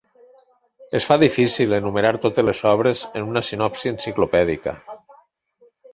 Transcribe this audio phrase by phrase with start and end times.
[0.99, 4.75] Es fa difícil enumerar totes les obres en una sinopsi enciclopèdica.